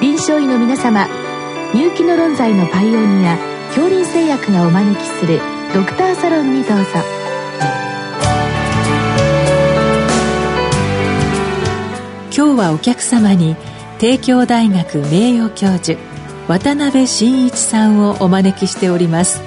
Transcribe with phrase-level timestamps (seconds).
[0.00, 1.08] 臨床医の皆様
[1.74, 3.36] 入気の論剤のパイオニア
[3.74, 5.40] 恐林製薬がお招きする
[5.74, 6.84] ドクターサロンにどうぞ。
[12.34, 13.56] 今日はお客様に
[13.98, 15.98] 帝京大学名誉教授
[16.46, 19.42] 渡辺真一さんをお招きしております。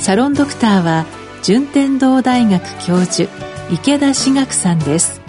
[0.00, 1.06] サロンドクターは
[1.42, 3.30] 順天堂大学教授
[3.70, 5.22] 池田志学さんです。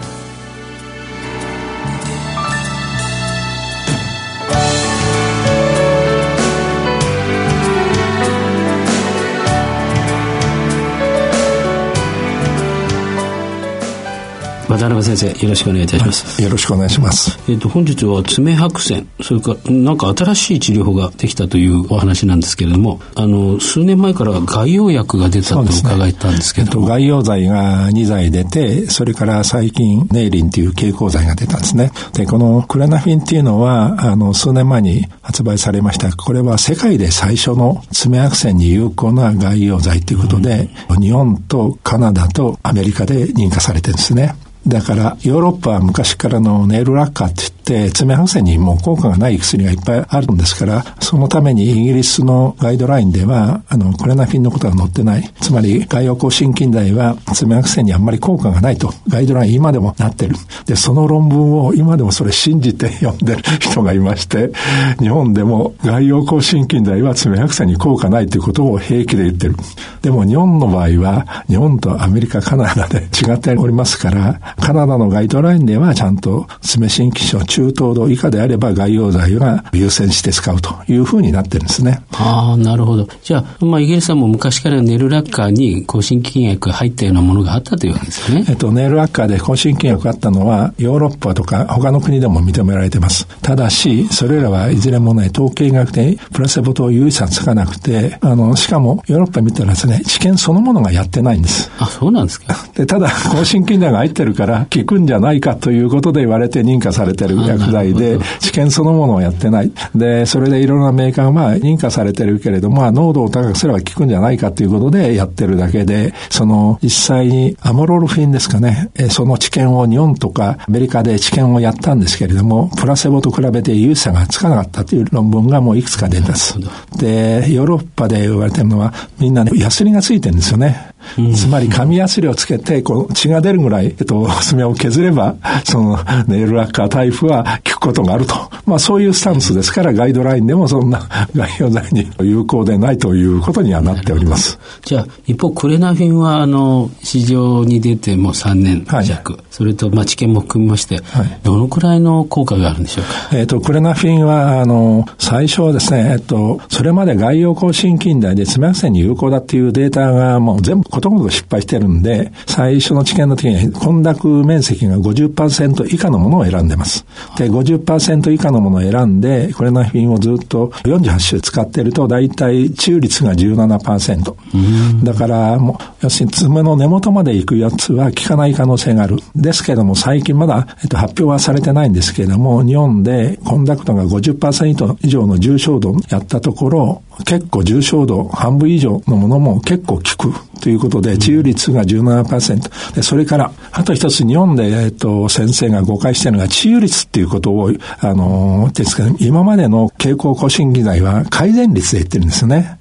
[14.76, 17.38] 渡辺先生よろしくお願いいたします、はい、よろしくお願いします。
[17.50, 31.90] えっ、と本日は爪白癬それからなんか新しい治療法ができたというお話なんですけれどもあの数年前から外用薬が出たと伺ったんですけども、ね、外用剤が2剤出てそれから最近ネイリンという経口剤が出たんですね。
[32.12, 36.14] でこのクレナフィンっていうのはあの数年前に発売されました。
[36.14, 44.34] これは世界で最初の爪白癬に有効な外用剤ということで、うん、日本とカナダとアメリカで認可されてるんですね
[44.66, 55.32] だからヨーロッパは昔からのネイルラッカーってって爪白癬にも効果がない薬がいっぱいあるんですからそのためにイギリスのガイドラインではあのコレナフィンのことが載ってない。
[55.40, 58.92] つまり外用抗心筋剤は爪白癬にあんまり効果がないと。
[59.08, 60.36] ガイドライン今でもなってる。
[60.66, 64.50] でその論文を今でもそれ信じて読んでる人がいまして
[64.98, 69.56] 日本でも外用抗心筋剤は爪白癬に効果ないということを平気で言ってる。
[70.02, 82.00] でも日本の場合は日本とアメリカカナダで違っておりますからカナダのガイドラインではちゃんと爪心筋症中等度以下であれば外用剤が優先して使うというふうになってるんですね。
[82.12, 83.08] ああ、なるほど。
[83.22, 88.44] じゃあ、まあ、イギリスはもう昔からネルラッカーに抗心筋薬が入ったようなものがあったというわけですね。
[88.46, 93.26] えっと、ネルラッカーで抗心筋薬があったのは、ヨーロッパとか他の国でも認められてます。
[93.40, 101.70] ただし、それらはいずれもね、統計学でプラセボと有意差つかなくて、あの、しかもヨーロッパ見たらですね、治験そのものがやってないんです。
[101.78, 102.54] あ、そうなんですか。
[102.74, 109.72] で、ただ、抗心筋剤が入ってるから効くんじゃないかということで言われて認可されてる薬剤で、治験そのものをやってない。
[109.94, 126.58] で、それでいろんなメーカーがまあ認可されてるけれども、まあ濃度を高くすれば効くんじゃないかということでやってるだけで、その実際にアモロルフィンですかね、その治験を日本とかアメリカで治験をやったんですけれども、プラセボと比べて有差がつかなかったという論文がもういくつか出たんです。
[126.98, 130.85] で、ヨーロッパで言われてるのは、みんなね、ヤスリがついてるんですよね。
[131.34, 138.34] つまり紙やすりをつけて、こう血が出るぐらい、えっと、爪を削れば、そのネイルラッカータイプは効くことがあると。
[138.64, 144.58] まあそういうスタンスですから、ガイドラインでもそんな外用剤に有効でないということにはなっております。
[144.84, 153.36] じゃあ、一方、クレナフィンは、あの、市場に出てもう3年弱、はい、それと、まあ治験も含みまして、はい、どのくらいの効果があるんでしょうか？
[153.36, 167.04] えっ、と、クレナフィンは、あの、最初はですね、えっと、それまで外用抗心筋剤で爪白癬に有効だっていうデータがもう全部ことごとく失敗してるんで、最初の治験の時に混濁面積が50%以下のものを選んでます。
[167.36, 175.04] で、50%以下のものを選んで、これの品をずっと48種使ってると、大体治癒率が17%。
[175.04, 179.18] だから、もう、要するに爪の根元まで行くやつは効かない可能性がある。
[179.34, 192.94] ですけども、最近まだ、えっと、発表はされてないんですけれども、日本でコンダクトが50%以上の重症度やったところ、結構重症度半分以上のものも結構効くということで、治癒率が17%。
[192.94, 202.78] で、それから、あと一つ日本で、えっと、先生が誤解しているのが、治癒率っていうことを、あの、ですかね、今までの経口抗心剤は改善率で言ってるんですよね。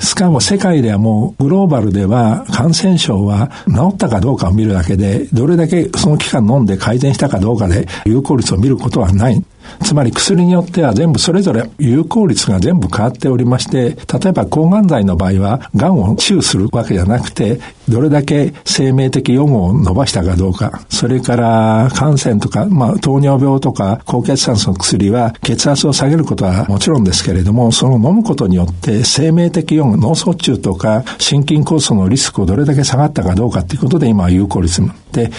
[0.00, 9.44] しかも世界ではもうグローバルでは感染症は治ったかどうかを見るだけで、どれだけその期間飲んで改善したかどうかで有効率を見ることはない。
[9.82, 34.82] つまり薬によっては全部それぞれ有効率が全部変わっておりまして、例えば抗がん剤の場合は、がんを治癒するわけじゃなくて、どれだけ生命的予後を伸ばしたかどうか、それから感染とか、まあ、糖尿病とか高血酸素の薬は血圧を下げることはもちろんですけれども、その飲むことによって生命的予後、脳卒中とか心筋梗塞のリスクをどれだけ下がったかどうかということで今は有効率
[35.12, 35.30] で、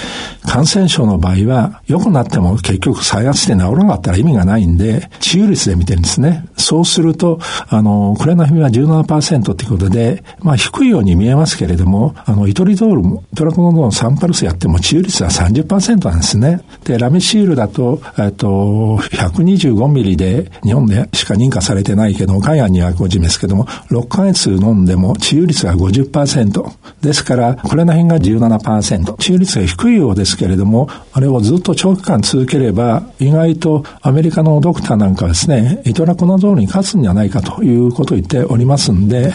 [0.45, 6.45] 感染症の場合は良くなっても結局再発して治らなかったら意味がないんで、治癒率で見てるんですね。
[6.57, 16.61] そうすると、あの、クレナフィンは17%っていうことで、まあ低いように見えますけれども、あ、イトリゾールも、トラコノゾール3パルスやっても治癒率は30%なんですね。
[16.83, 26.65] で、ラメシールだと、えっと、125ミリで日本でしか認可されてないけど、海外には50ですけども、6ヶ月飲んでも治癒率が50%。
[27.01, 29.17] ですから、これら辺が17%。
[29.17, 39.33] 治癒率が低いようですけれども、あれをずっと長期間続ければ、意外とアメリカのドクターなんかはですね、イトラコナゾールに勝つんじゃないかということを言っておりますんで、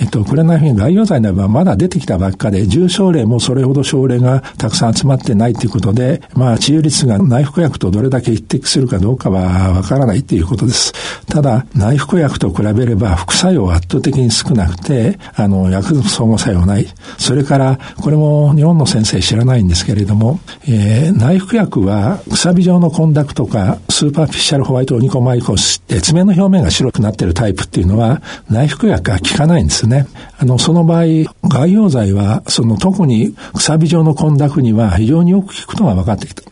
[0.00, 10.92] えっと、これら辺概要剤ならばまだ出てきたばっかりで、重症例もそれほど症例がたくさん集まってないということで、まあ、治癒率が内服薬とどれだけ一適するかどうかはわからないということです。
[11.26, 16.86] ただ、内服薬と比べれば副作用は圧倒的に少なくて、あの、薬物相互作用ない。
[17.18, 30.06] それから、これも日本の先生知らないんですけれども、えー、内服薬は、くさび状の混濁とか、 superficial white onychomycosis って爪の表面が白くなっているタイプっていうのは、内服薬が効かないんですね。
[30.38, 31.04] あの、その場合、
[31.44, 36.42] 外用剤は、その特にくさび状の混濁には非常によく効くのが分かってきた。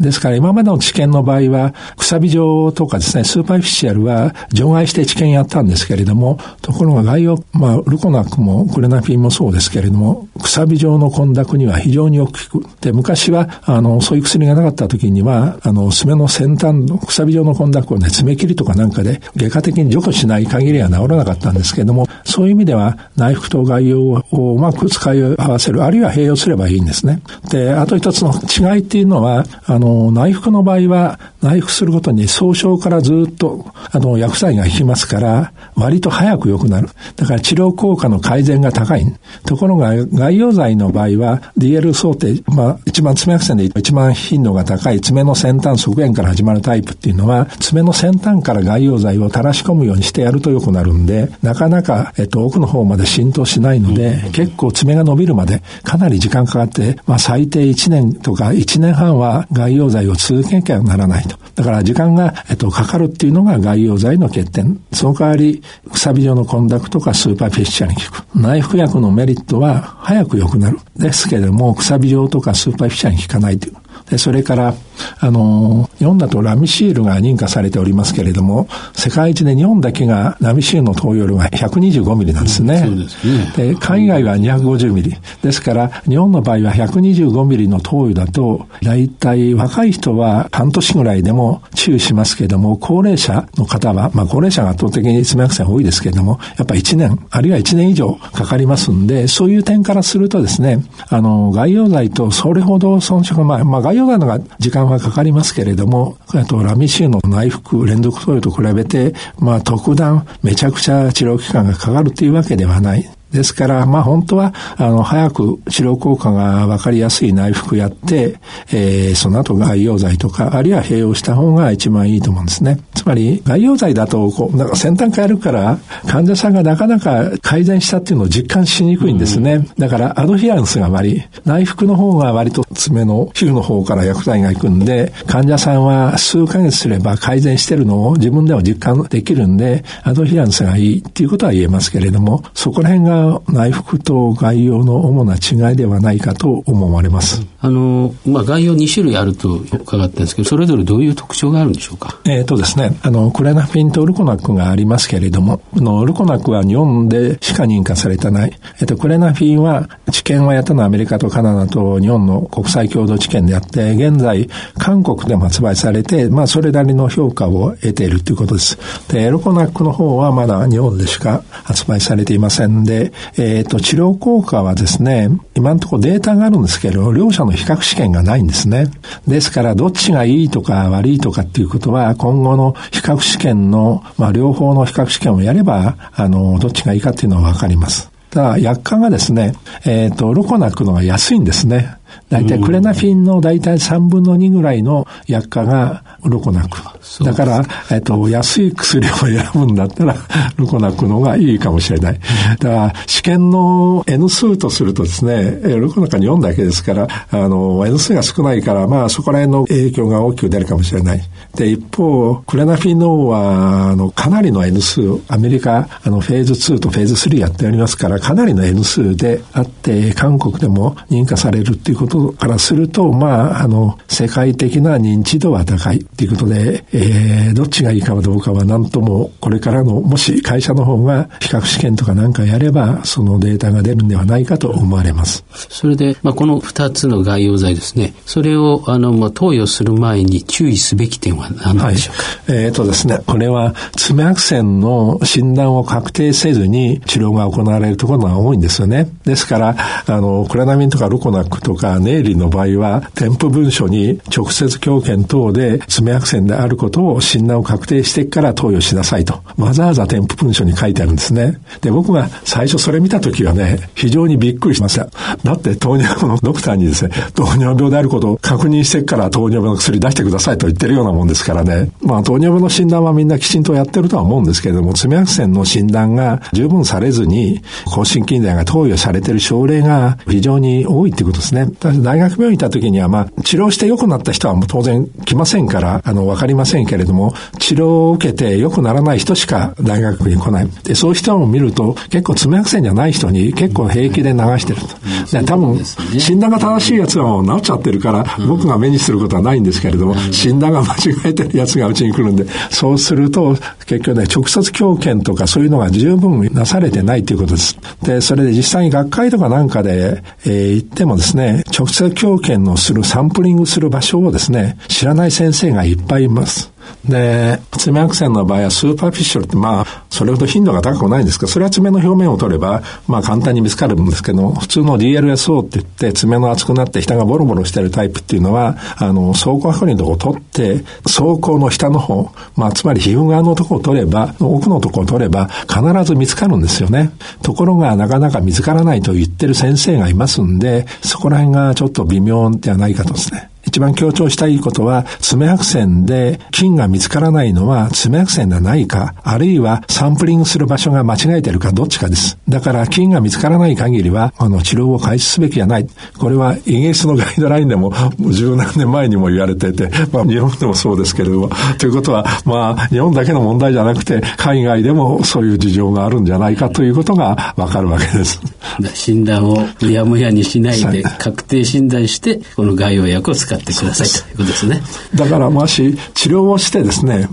[0.00, 12.66] ですから今までの治験の場合は、くさび状とかですね、 superficial は除外して治験やったんですけれども、ところが外用、まあ、ルコナックもクレナフィンもそうですけれども、くさび状の混濁には非常によく効く。
[12.80, 27.20] で、昔は、あの、そういう薬がなかった時には、あの、爪の先端のくさび状の混濁をね、爪切りとかなんかで外科的に除去しない限りは治らなかったんですけれども、そういう意味では内服と外用をうまく使い合わせる、あるいは併用すればいいんですね。
[27.50, 36.88] で、あと一つの違いっていうのは、あの、内服の場合は、内服することに総称からずっと、あの、薬剤が効きますから、割と早く良くなる。
[37.16, 39.04] だから治療効果の改善が高い。
[39.44, 61.36] ところが、外用剤の場合は、DL 想定、まあ、一番爪薬線で一番頻度が高い爪の先端側縁から始まるタイプっていうのは、爪の先端から外用剤を垂らし込むようにしてやると良くなるんで、なかなか、えっと、奥の方まで浸透しないので、結構爪が伸びるまでかなり時間かかって、まあ、最低1年とか1年半は外用剤を続けなきゃならないと。
[61.54, 64.80] だから時間が、えっと、かかるっていうのが外用剤の欠点。
[64.92, 68.38] その代わり、くさび状の混濁とか superficial に効く。
[68.38, 70.78] 内服薬のメリットは早く良くなる。
[70.96, 73.76] ですけれども、くさび状とか superficial に効かないという。
[74.10, 74.74] で、それから、
[75.18, 82.80] あの、日本だとラミシールが認可されておりますけれども、世界一で日本だけがラミシールの投与量が125ミリなんですね。
[82.80, 83.72] そうですね。
[83.72, 85.16] で、海外は250ミリ。
[85.42, 113.15] ですから、日本の場合は125ミリの投与だと、大体若い人は半年ぐらいでも注意しますけれども、高齢者の方は、まあ高齢者が圧倒的に爪白癬多いですけれども、やっぱ1年、あるいは1年以上かかりますんで、そういう点からするとですね、あの、外用剤とそれほど遜色が、まあ、まあ、外ヨガのが時間はかかりますけれども、とラミシューの内服連続投与と比べて、まあ特段めちゃくちゃ治療期間がかかるというわけではない。
[113.36, 118.36] ですから、まあ本当は、あの、早く治療効果がわかりやすい内服やって、
[118.72, 122.80] えー、その後外用剤とか、あるいは併用した方が一番いいと思うんですね。
[122.94, 129.68] つまり、外用剤だと、こう、なんか先端変えるから、患者さんがなかなか改善したっていうのを実感しにくいんですね。
[129.78, 147.44] だから、アドヒアンスが割り、内服の方が割と爪の皮膚の方から薬剤が行くんで、患者さんは数ヶ月すれば改善してるのを自分でも実感できるんで、アドヒアンスがいいっていうことは言えますけれども、そこら辺が内服と外用の主な違いではないかと思われます。
[147.60, 152.18] あの、まあ、外用2種類あると伺ったんですけど、それぞれどういう特徴があるんでしょうか？
[152.24, 158.52] えっ、とですね、あの、クレナフィンとルコナックがありますけれども、のルコナックは日本でしか認可されてない。
[158.80, 168.78] えっ、と、クレナフィンは治験をやったのはアメリカとカナダと日本の国際共同治験であって、現在、韓国でも発売されて、まあ、それなりの評価を得ているということです。
[169.08, 173.05] で、ルコナックの方はまだ日本でしか発売されていませんで、
[173.36, 178.86] えっ、ー、と、治療効果はですね、今のところデータがあるんですけど、両者の比較試験がないんですね。
[179.26, 188.10] ですから、どっちがいいとか悪いとかっていうことは、今後の比較試験の、まあ、両方の比較試験をやれば、あの、どっちがいいかっていうのはわかります。
[188.30, 191.96] ただ、薬価がですね、えっ、ー、と、ロコナックのが安いんですね。
[192.28, 196.78] 大体クレナフィンの大体3分の2ぐらいの薬価がロコナク。
[197.24, 200.16] だから、えっと、安い薬を選ぶんだったら、
[200.56, 202.20] ロコナクの方がいいかもしれない。
[202.50, 211.20] だから、試験の N 数とするとですね、ロコナクに4だけですから、あの、N 数が少ないから、まあ、そこら辺の影響が大きく出るかもしれない。
[211.54, 235.44] で、一方、クレナフィンの方は、あの、かなりの N 数、アメリカ、あの、フェーズ2とフェーズ3やっておりますから、かなりの N 数であって、韓国でも認可されるっていうことことからすると、まあ、あの、世界的な認知度は高いっていうことで、えー、どっちがいいかどうかは何とも、これからの、もし会社の方が比較試験とかなんかやれば、そのデータが出るんではないかと思われます。
[235.50, 249.10] それで、まあ、この2つの外用剤ですね、それを、あの、まあ、投与する前に注意すべき点は何でしょうか、はい、えっ、ー、とですね、これは、爪白線の診断を確定せずに治療が行われるところが多いんですよね。
[249.24, 261.58] ですから、あの、クラナミンとかルコナックとかネイリの場合は、添付文書に直接強検等で爪白線であることを診断を確定してから投与しなさいと、わざわざ添付文書に書いてあるんですね。
[261.80, 265.08] で、僕が最初それ見た時はね、非常にびっくりしました。
[265.42, 271.90] だって糖尿病のドクターにですね、糖尿病であることを確認してから糖尿病の薬出してくださいと言ってるようなもんですからね。
[272.02, 281.68] まあ糖尿病の診断はみんなきちんとやってるとは思うんですけれども、爪白線の診断が十分されずに、抗心筋剤が投与されてる症例が非常に多いってことですね。
[281.80, 290.68] 大学病院行った時には、まあ、治療して良くなった人はもう当然来ませんから、あの、わかりませんけれども、治療を受けて良くならない人しか大学に来ない。
[290.84, 295.38] で、そういう人を見ると、結構爪白線じゃない人に結構平気で流してると。
[295.38, 303.56] で多分、診断が正しいやつはもう治っちゃってるから、僕が目にすることはないんですけれども、診断が間違えてるやつがうちに来るんで、そうすると、
[303.86, 307.78] 結局ね、直接強検とかそういうのが十分なされてないということです。
[308.02, 316.75] で、それで実際に学会とかなんかで、えー、行ってもですね、直接教研のするサンプリングする場所をですね、知らない先生がいっぱいいます。
[317.04, 337.12] で、爪白線の場合はスーパーフィッシュルって、まあ、それほど頻度が高くないんですけど、それは爪の表面を取れば、まあ簡単に見つかるんですけど、普通の DLSO って言って、爪の厚くなって下がボロボロしてるタイプっていうのは、あの、走行剥離のとこを取って、走行の下の方、まあつまり皮膚側のとこを取れば、奥のとこを取れば、必ず見つかるんですよね。
[337.42, 343.50] ところが、なかなか見つからないと言ってる先生がいますんで、そこら辺がちょっと微妙ではないかとですね。
[343.76, 352.38] 一番強調したいことは、爪白線で菌が見つからないのは爪白線ではないか、あるいはサンプリングする場所が間違えてるかどっちかです。
[352.48, 355.86] だから菌が見つからない限りは、あの、治療を開始すべきじゃない。
[356.16, 357.92] これはイギリスのガイドラインでも
[358.30, 368.40] 十何年前にも言われてて、まあ日本でもそうですけれども、ということは、まあ日本だけの問題じゃなくて、海外でもそういう事情があるんじゃないかということがわかるわけです。
[368.94, 374.82] 診断をむやむやにしないで、確定診断して、この外用薬を使ってくださいということですね。
[375.14, 377.28] だからもし治療をしてですね、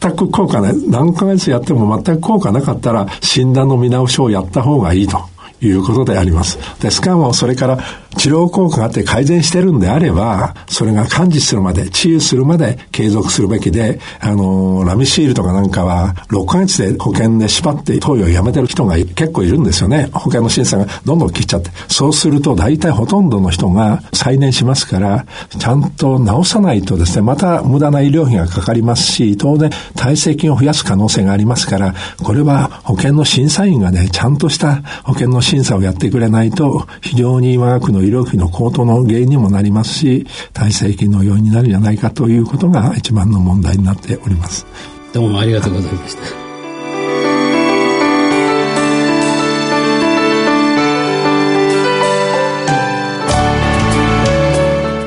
[0.00, 5.24] 全く効果ない、何ヶ月やっても全く効果なかったら診断の見直しをやった方がいいと
[5.60, 6.58] いうことであります。
[6.80, 7.78] で、しかもそれから
[8.18, 20.10] 治療効果があって改善してるんであれば、それが完治するまで、治癒するまで継続するべきで、あの、ラミシールとかなんかは、6ヶ月で保険で縛って投与をやめてる人が結構いるんですよね。
[20.12, 21.70] 保険の審査がどんどん切っちゃって。
[21.88, 25.24] そうすると、大体ほとんどの人が再燃しますから、
[25.56, 44.66] ちゃんと治さないとですね、また無駄な医療費がかかりますし、当然、耐性菌を増やす可能性がありますから、これは保険の審査員がね、ちゃんとした保険の審査をやってくれないと、非常に我が国の医療費の高騰の原因にもなりますし、耐性菌の要因になるんじゃないかということが一番の問題になっております。
[45.12, 46.22] どうもありがとうございました。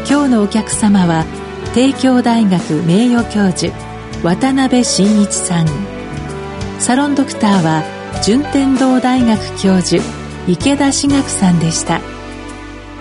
[0.08, 1.26] 今日のお客様は
[1.74, 3.74] 帝京大学名誉教授
[4.24, 5.68] 渡辺真一さん
[6.80, 7.84] サロンドクターは
[8.24, 10.04] 順天堂大学教授
[10.48, 12.02] 池田志学さんでした。